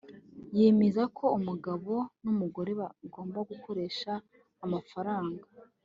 yemera 0.57 1.03
ko 1.17 1.25
umugabo 1.37 1.93
n'umugore 2.23 2.71
bagomba 2.81 3.39
gukoresha 3.49 4.11
amafaranga 4.65 5.43